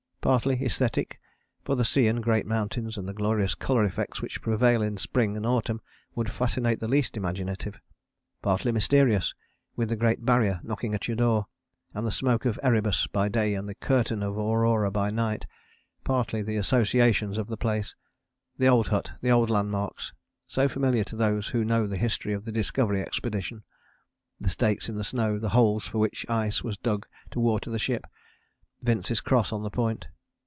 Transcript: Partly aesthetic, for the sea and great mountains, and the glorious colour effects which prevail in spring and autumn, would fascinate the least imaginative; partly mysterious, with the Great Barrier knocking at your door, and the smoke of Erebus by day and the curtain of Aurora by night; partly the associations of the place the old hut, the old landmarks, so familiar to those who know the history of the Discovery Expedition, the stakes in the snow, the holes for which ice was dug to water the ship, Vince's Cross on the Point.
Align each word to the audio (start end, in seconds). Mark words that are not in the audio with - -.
Partly 0.21 0.63
aesthetic, 0.63 1.19
for 1.63 1.73
the 1.75 1.83
sea 1.83 2.05
and 2.05 2.21
great 2.21 2.45
mountains, 2.45 2.95
and 2.95 3.09
the 3.09 3.13
glorious 3.13 3.55
colour 3.55 3.83
effects 3.83 4.21
which 4.21 4.39
prevail 4.39 4.83
in 4.83 4.97
spring 4.97 5.35
and 5.35 5.47
autumn, 5.47 5.81
would 6.13 6.29
fascinate 6.31 6.79
the 6.79 6.87
least 6.87 7.17
imaginative; 7.17 7.81
partly 8.43 8.71
mysterious, 8.71 9.33
with 9.75 9.89
the 9.89 9.95
Great 9.95 10.23
Barrier 10.23 10.59
knocking 10.61 10.93
at 10.93 11.07
your 11.07 11.17
door, 11.17 11.47
and 11.95 12.05
the 12.05 12.11
smoke 12.11 12.45
of 12.45 12.59
Erebus 12.61 13.07
by 13.07 13.29
day 13.29 13.55
and 13.55 13.67
the 13.67 13.73
curtain 13.73 14.21
of 14.21 14.37
Aurora 14.37 14.91
by 14.91 15.09
night; 15.09 15.47
partly 16.03 16.43
the 16.43 16.55
associations 16.55 17.39
of 17.39 17.47
the 17.47 17.57
place 17.57 17.95
the 18.59 18.67
old 18.67 18.89
hut, 18.89 19.13
the 19.23 19.31
old 19.31 19.49
landmarks, 19.49 20.13
so 20.45 20.69
familiar 20.69 21.03
to 21.03 21.15
those 21.15 21.47
who 21.47 21.65
know 21.65 21.87
the 21.87 21.97
history 21.97 22.33
of 22.33 22.45
the 22.45 22.51
Discovery 22.51 23.01
Expedition, 23.01 23.63
the 24.39 24.49
stakes 24.49 24.87
in 24.87 24.97
the 24.97 25.03
snow, 25.03 25.39
the 25.39 25.49
holes 25.49 25.85
for 25.87 25.97
which 25.97 26.27
ice 26.29 26.63
was 26.63 26.77
dug 26.77 27.07
to 27.31 27.39
water 27.39 27.71
the 27.71 27.79
ship, 27.79 28.05
Vince's 28.83 29.21
Cross 29.21 29.53
on 29.53 29.61
the 29.61 29.69
Point. 29.69 30.07